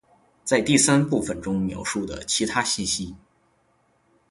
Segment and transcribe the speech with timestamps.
[0.43, 3.15] ·在第三部分中描述的其他信息。